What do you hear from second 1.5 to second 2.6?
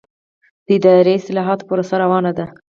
پروسه روانه ده؟